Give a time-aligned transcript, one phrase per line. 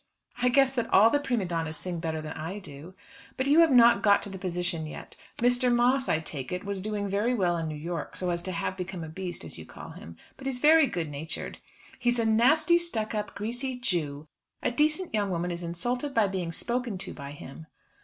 [0.41, 2.95] "I guess that all the prima donnas sing better than I do."
[3.37, 5.15] "But you have not got to the position yet.
[5.37, 5.71] Mr.
[5.71, 8.75] Moss, I take it, was doing very well in New York, so as to have
[8.75, 10.17] become a beast, as you call him.
[10.37, 11.59] But he's very good natured."
[11.99, 14.27] "He's a nasty, stuck up, greasy Jew.
[14.63, 17.67] A decent young woman is insulted by being spoken to by him."